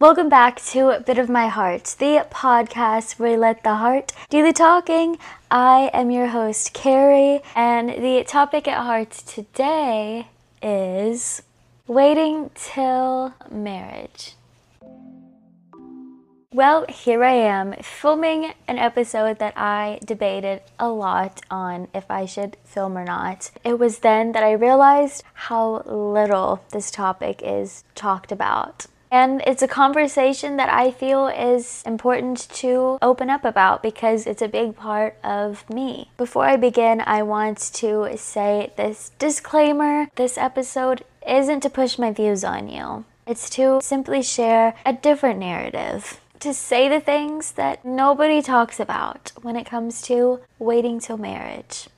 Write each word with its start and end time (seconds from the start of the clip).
Welcome 0.00 0.30
back 0.30 0.62
to 0.72 0.96
A 0.96 1.00
Bit 1.00 1.18
of 1.18 1.28
My 1.28 1.48
Heart, 1.48 1.96
the 1.98 2.26
podcast 2.30 3.18
where 3.18 3.32
we 3.32 3.36
let 3.36 3.62
the 3.62 3.74
heart 3.74 4.14
do 4.30 4.42
the 4.42 4.50
talking. 4.50 5.18
I 5.50 5.90
am 5.92 6.10
your 6.10 6.28
host, 6.28 6.72
Carrie, 6.72 7.42
and 7.54 7.90
the 7.90 8.24
topic 8.26 8.66
at 8.66 8.82
heart 8.82 9.10
today 9.10 10.28
is 10.62 11.42
waiting 11.86 12.50
till 12.54 13.34
marriage. 13.50 14.36
Well, 16.50 16.86
here 16.88 17.22
I 17.22 17.34
am 17.34 17.74
filming 17.82 18.54
an 18.66 18.78
episode 18.78 19.38
that 19.38 19.52
I 19.54 19.98
debated 20.02 20.62
a 20.78 20.88
lot 20.88 21.42
on 21.50 21.88
if 21.92 22.10
I 22.10 22.24
should 22.24 22.56
film 22.64 22.96
or 22.96 23.04
not. 23.04 23.50
It 23.64 23.78
was 23.78 23.98
then 23.98 24.32
that 24.32 24.42
I 24.42 24.52
realized 24.52 25.24
how 25.34 25.82
little 25.82 26.64
this 26.72 26.90
topic 26.90 27.42
is 27.44 27.84
talked 27.94 28.32
about. 28.32 28.86
And 29.10 29.42
it's 29.46 29.62
a 29.62 29.68
conversation 29.68 30.56
that 30.56 30.72
I 30.72 30.90
feel 30.90 31.26
is 31.26 31.82
important 31.84 32.48
to 32.54 32.98
open 33.02 33.28
up 33.28 33.44
about 33.44 33.82
because 33.82 34.26
it's 34.26 34.42
a 34.42 34.48
big 34.48 34.76
part 34.76 35.16
of 35.24 35.68
me. 35.68 36.10
Before 36.16 36.44
I 36.44 36.56
begin, 36.56 37.00
I 37.00 37.22
want 37.22 37.58
to 37.74 38.16
say 38.16 38.72
this 38.76 39.10
disclaimer 39.18 40.08
this 40.14 40.38
episode 40.38 41.04
isn't 41.26 41.60
to 41.60 41.70
push 41.70 41.98
my 41.98 42.12
views 42.12 42.44
on 42.44 42.68
you, 42.68 43.04
it's 43.26 43.50
to 43.50 43.80
simply 43.82 44.22
share 44.22 44.74
a 44.86 44.92
different 44.92 45.38
narrative 45.38 46.20
to 46.40 46.54
say 46.54 46.88
the 46.88 47.00
things 47.00 47.52
that 47.52 47.84
nobody 47.84 48.40
talks 48.40 48.80
about 48.80 49.32
when 49.42 49.56
it 49.56 49.66
comes 49.66 50.00
to 50.02 50.40
waiting 50.58 50.98
till 50.98 51.18
marriage. 51.18 51.88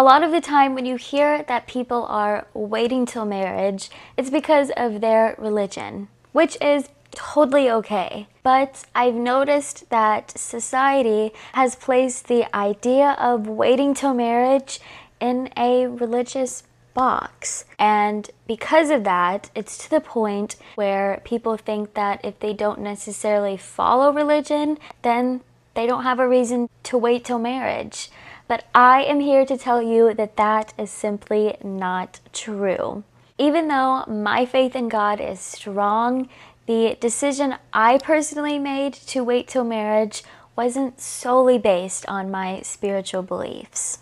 A 0.00 0.10
lot 0.10 0.22
of 0.22 0.30
the 0.30 0.40
time, 0.40 0.74
when 0.74 0.86
you 0.86 0.96
hear 0.96 1.42
that 1.42 1.66
people 1.66 2.06
are 2.06 2.46
waiting 2.54 3.04
till 3.04 3.26
marriage, 3.26 3.90
it's 4.16 4.30
because 4.30 4.70
of 4.74 5.02
their 5.02 5.34
religion, 5.36 6.08
which 6.32 6.56
is 6.58 6.88
totally 7.10 7.70
okay. 7.70 8.26
But 8.42 8.86
I've 8.94 9.14
noticed 9.14 9.90
that 9.90 10.30
society 10.30 11.32
has 11.52 11.74
placed 11.74 12.28
the 12.28 12.48
idea 12.56 13.14
of 13.20 13.46
waiting 13.46 13.92
till 13.92 14.14
marriage 14.14 14.80
in 15.20 15.50
a 15.54 15.86
religious 15.86 16.62
box. 16.94 17.66
And 17.78 18.30
because 18.46 18.88
of 18.88 19.04
that, 19.04 19.50
it's 19.54 19.76
to 19.84 19.90
the 19.90 20.00
point 20.00 20.56
where 20.76 21.20
people 21.24 21.58
think 21.58 21.92
that 21.92 22.24
if 22.24 22.40
they 22.40 22.54
don't 22.54 22.80
necessarily 22.80 23.58
follow 23.58 24.10
religion, 24.10 24.78
then 25.02 25.42
they 25.74 25.86
don't 25.86 26.04
have 26.04 26.18
a 26.18 26.26
reason 26.26 26.70
to 26.84 26.96
wait 26.96 27.26
till 27.26 27.38
marriage. 27.38 28.08
But 28.50 28.64
I 28.74 29.04
am 29.04 29.20
here 29.20 29.46
to 29.46 29.56
tell 29.56 29.80
you 29.80 30.12
that 30.14 30.34
that 30.34 30.74
is 30.76 30.90
simply 30.90 31.56
not 31.62 32.18
true. 32.32 33.04
Even 33.38 33.68
though 33.68 34.04
my 34.08 34.44
faith 34.44 34.74
in 34.74 34.88
God 34.88 35.20
is 35.20 35.38
strong, 35.38 36.28
the 36.66 36.96
decision 36.98 37.54
I 37.72 37.98
personally 37.98 38.58
made 38.58 38.94
to 38.94 39.22
wait 39.22 39.46
till 39.46 39.62
marriage 39.62 40.24
wasn't 40.56 41.00
solely 41.00 41.58
based 41.58 42.04
on 42.08 42.32
my 42.32 42.60
spiritual 42.62 43.22
beliefs. 43.22 43.98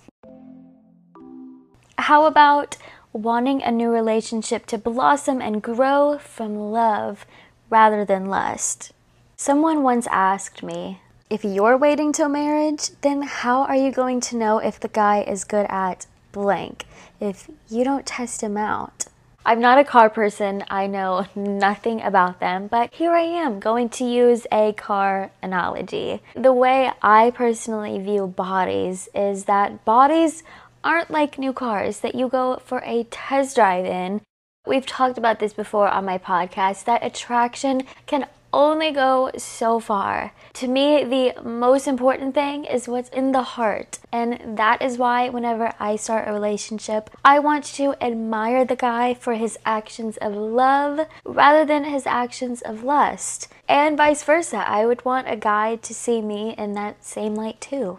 How 1.99 2.25
about 2.25 2.79
wanting 3.13 3.63
a 3.63 3.71
new 3.71 3.91
relationship 3.91 4.65
to 4.69 4.79
blossom 4.79 5.43
and 5.43 5.63
grow 5.63 6.17
from 6.17 6.73
love 6.73 7.27
rather 7.69 8.03
than 8.03 8.31
lust? 8.31 8.93
Someone 9.37 9.83
once 9.83 10.07
asked 10.11 10.63
me, 10.63 11.03
if 11.31 11.45
you're 11.45 11.77
waiting 11.77 12.13
till 12.13 12.29
marriage, 12.29 12.91
then 13.03 13.23
how 13.23 13.65
are 13.65 13.77
you 13.77 13.93
going 13.93 14.21
to 14.21 14.37
know 14.37 14.59
if 14.59 14.81
the 14.81 14.89
guy 14.89 15.21
is 15.21 15.45
good 15.45 15.67
at 15.69 16.07
blank 16.33 16.87
if 17.21 17.51
you 17.69 17.85
don't 17.85 18.07
test 18.07 18.43
him 18.43 18.57
out? 18.57 19.07
I'm 19.45 19.61
not 19.61 19.79
a 19.79 19.85
car 19.85 20.09
person, 20.09 20.65
I 20.71 20.87
know 20.87 21.27
nothing 21.35 22.01
about 22.01 22.41
them, 22.41 22.67
but 22.67 22.95
here 22.95 23.13
I 23.13 23.23
am 23.23 23.61
going 23.61 23.91
to 23.91 24.05
use 24.05 24.47
a 24.51 24.73
car 24.73 25.31
analogy. 25.43 26.23
The 26.35 26.53
way 26.53 26.93
I 27.03 27.31
personally 27.31 27.99
view 27.99 28.27
bodies 28.27 29.09
is 29.15 29.45
that 29.45 29.85
bodies 29.85 30.43
aren't 30.83 31.11
like 31.11 31.39
new 31.39 31.53
cars 31.53 32.01
that 32.01 32.15
you 32.15 32.29
go 32.29 32.63
for 32.65 32.79
a 32.85 33.05
test 33.05 33.57
drive 33.57 33.85
in. 33.85 34.23
We've 34.67 34.87
talked 34.87 35.19
about 35.19 35.41
this 35.41 35.53
before 35.53 35.89
on 35.89 36.05
my 36.05 36.19
podcast 36.19 36.85
that 36.85 37.05
attraction 37.05 37.83
can 38.07 38.27
only 38.53 38.91
go 38.91 39.31
so 39.37 39.81
far. 39.81 40.33
To 40.55 40.69
me, 40.69 41.05
the 41.05 41.41
most 41.43 41.87
important 41.87 42.35
thing 42.35 42.65
is 42.65 42.89
what's 42.89 43.09
in 43.11 43.33
the 43.33 43.43
heart. 43.43 43.99
And 44.11 44.59
that 44.59 44.83
is 44.83 44.99
why, 44.99 45.29
whenever 45.29 45.73
I 45.79 45.97
start 45.97 46.29
a 46.29 46.33
relationship, 46.33 47.11
I 47.25 47.39
want 47.39 47.65
to 47.77 47.95
admire 48.01 48.65
the 48.65 48.77
guy 48.77 49.15
for 49.15 49.35
his 49.35 49.59
actions 49.65 50.17
of 50.19 50.35
love 50.35 51.07
rather 51.25 51.65
than 51.65 51.85
his 51.85 52.07
actions 52.07 52.63
of 52.63 52.83
lust. 52.83 53.49
And 53.69 53.97
vice 53.97 54.23
versa, 54.25 54.69
I 54.69 54.87
would 54.87 55.05
want 55.05 55.31
a 55.31 55.37
guy 55.37 55.77
to 55.77 55.95
see 55.95 56.23
me 56.23 56.55
in 56.57 56.73
that 56.73 57.05
same 57.05 57.35
light 57.35 57.61
too. 57.61 57.99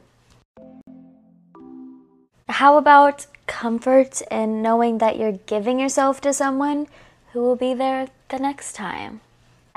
How 2.49 2.77
about 2.77 3.27
comfort 3.45 4.21
in 4.31 4.61
knowing 4.61 4.97
that 4.97 5.17
you're 5.17 5.39
giving 5.45 5.79
yourself 5.79 6.19
to 6.21 6.33
someone 6.33 6.87
who 7.31 7.41
will 7.41 7.55
be 7.55 7.75
there 7.75 8.07
the 8.29 8.39
next 8.39 8.73
time? 8.73 9.21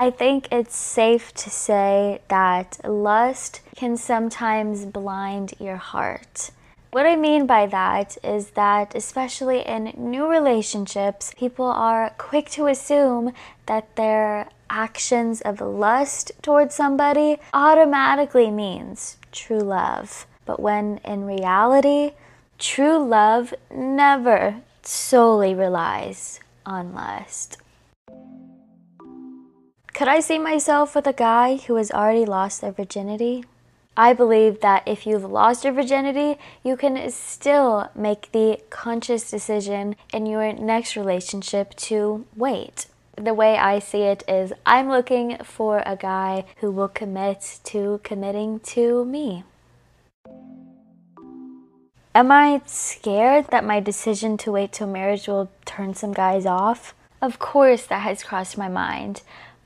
I 0.03 0.11
think 0.11 0.49
it's 0.51 0.75
safe 0.75 1.33
to 1.35 1.49
say 1.49 2.19
that 2.27 2.77
lust 2.83 3.61
can 3.77 3.95
sometimes 3.95 4.85
blind 4.85 5.53
your 5.59 5.77
heart. 5.77 6.51
What 6.91 7.05
I 7.05 7.15
mean 7.15 7.47
by 7.47 7.67
that 7.67 8.17
is 8.21 8.49
that, 8.51 8.95
especially 8.95 9.61
in 9.61 9.93
new 9.95 10.27
relationships, 10.27 11.33
people 11.37 11.67
are 11.67 12.13
quick 12.17 12.49
to 12.51 12.67
assume 12.67 13.31
that 13.67 13.95
their 13.95 14.49
actions 14.69 15.39
of 15.39 15.61
lust 15.61 16.33
towards 16.41 16.75
somebody 16.75 17.37
automatically 17.53 18.51
means 18.51 19.17
true 19.31 19.61
love. 19.61 20.27
But 20.45 20.59
when 20.59 20.99
in 21.05 21.23
reality, 21.23 22.11
True 22.59 23.03
love 23.03 23.53
never 23.73 24.61
solely 24.83 25.53
relies 25.53 26.39
on 26.65 26.93
lust. 26.93 27.57
Could 29.93 30.07
I 30.07 30.21
see 30.21 30.39
myself 30.39 30.95
with 30.95 31.05
a 31.05 31.13
guy 31.13 31.57
who 31.57 31.75
has 31.75 31.91
already 31.91 32.25
lost 32.25 32.61
their 32.61 32.71
virginity? 32.71 33.45
I 33.95 34.13
believe 34.13 34.61
that 34.61 34.81
if 34.87 35.05
you've 35.05 35.23
lost 35.23 35.63
your 35.63 35.73
virginity, 35.73 36.39
you 36.63 36.75
can 36.75 37.11
still 37.11 37.91
make 37.93 38.31
the 38.31 38.59
conscious 38.71 39.29
decision 39.29 39.95
in 40.11 40.25
your 40.25 40.51
next 40.51 40.95
relationship 40.95 41.75
to 41.75 42.25
wait. 42.35 42.87
The 43.17 43.35
way 43.35 43.55
I 43.55 43.77
see 43.77 44.01
it 44.01 44.23
is 44.27 44.51
I'm 44.65 44.89
looking 44.89 45.37
for 45.43 45.83
a 45.85 45.95
guy 45.95 46.45
who 46.57 46.71
will 46.71 46.87
commit 46.87 47.59
to 47.65 48.01
committing 48.03 48.61
to 48.61 49.05
me. 49.05 49.43
Am 52.15 52.31
I 52.31 52.61
scared 52.65 53.49
that 53.51 53.63
my 53.63 53.79
decision 53.79 54.37
to 54.37 54.51
wait 54.51 54.71
till 54.71 54.87
marriage 54.87 55.27
will 55.27 55.51
turn 55.65 55.93
some 55.93 56.13
guys 56.13 56.47
off? 56.47 56.95
Of 57.21 57.37
course, 57.37 57.85
that 57.85 58.01
has 58.01 58.23
crossed 58.23 58.57
my 58.57 58.67
mind. 58.67 59.21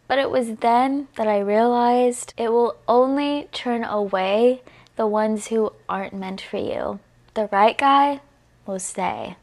But 0.07 0.19
it 0.19 0.31
was 0.31 0.55
then 0.55 1.07
that 1.15 1.27
I 1.27 1.39
realized 1.39 2.33
it 2.37 2.51
will 2.51 2.77
only 2.87 3.49
turn 3.51 3.83
away 3.83 4.61
the 4.95 5.07
ones 5.07 5.47
who 5.47 5.73
aren't 5.89 6.13
meant 6.13 6.41
for 6.41 6.57
you. 6.57 6.99
The 7.33 7.49
right 7.51 7.77
guy 7.77 8.21
will 8.65 8.79
stay. 8.79 9.35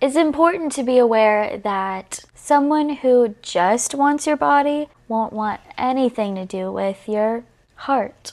It's 0.00 0.16
important 0.16 0.72
to 0.72 0.82
be 0.82 0.98
aware 0.98 1.58
that 1.58 2.20
someone 2.34 2.90
who 2.96 3.34
just 3.42 3.94
wants 3.94 4.26
your 4.26 4.36
body 4.36 4.88
won't 5.08 5.32
want 5.32 5.60
anything 5.76 6.34
to 6.36 6.46
do 6.46 6.70
with 6.70 7.08
your 7.08 7.44
heart. 7.74 8.32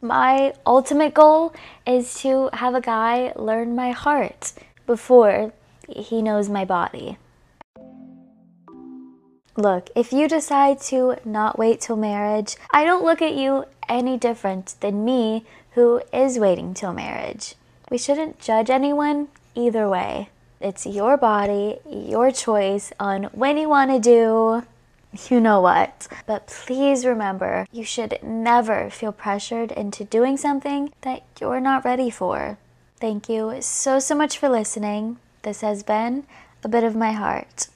My 0.00 0.54
ultimate 0.66 1.14
goal 1.14 1.54
is 1.86 2.14
to 2.22 2.50
have 2.54 2.74
a 2.74 2.80
guy 2.80 3.32
learn 3.36 3.74
my 3.74 3.90
heart 3.90 4.52
before 4.86 5.52
he 5.88 6.22
knows 6.22 6.48
my 6.48 6.64
body. 6.64 7.18
Look, 9.56 9.90
if 9.94 10.12
you 10.12 10.28
decide 10.28 10.80
to 10.82 11.16
not 11.24 11.58
wait 11.58 11.80
till 11.80 11.96
marriage, 11.96 12.56
I 12.70 12.84
don't 12.84 13.04
look 13.04 13.20
at 13.20 13.34
you 13.34 13.66
any 13.88 14.16
different 14.16 14.74
than 14.80 15.04
me 15.04 15.44
who 15.72 16.02
is 16.12 16.38
waiting 16.38 16.74
till 16.74 16.92
marriage. 16.92 17.54
We 17.90 17.98
shouldn't 17.98 18.40
judge 18.40 18.70
anyone 18.70 19.28
either 19.54 19.88
way. 19.88 20.30
It's 20.60 20.86
your 20.86 21.16
body, 21.16 21.78
your 21.88 22.30
choice 22.30 22.92
on 22.98 23.24
when 23.32 23.58
you 23.58 23.68
want 23.68 23.90
to 23.90 23.98
do 23.98 24.62
you 25.30 25.40
know 25.40 25.60
what. 25.60 26.08
But 26.26 26.46
please 26.46 27.04
remember, 27.04 27.66
you 27.72 27.84
should 27.84 28.18
never 28.22 28.90
feel 28.90 29.12
pressured 29.12 29.72
into 29.72 30.04
doing 30.04 30.36
something 30.36 30.92
that 31.02 31.22
you're 31.40 31.60
not 31.60 31.84
ready 31.84 32.10
for. 32.10 32.58
Thank 32.98 33.28
you 33.28 33.56
so, 33.60 33.98
so 33.98 34.14
much 34.14 34.38
for 34.38 34.48
listening. 34.48 35.18
This 35.42 35.60
has 35.60 35.82
been 35.82 36.24
a 36.62 36.68
bit 36.68 36.84
of 36.84 36.94
my 36.94 37.12
heart. 37.12 37.68